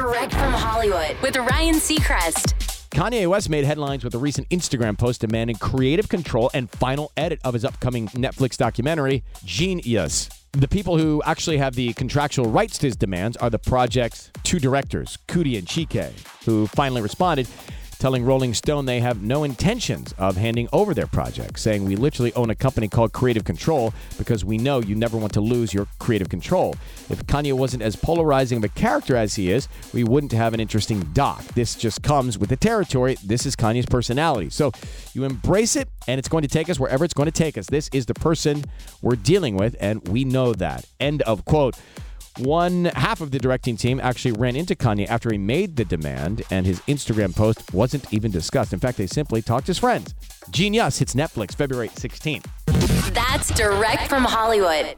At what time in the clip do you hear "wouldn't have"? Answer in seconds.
30.02-30.54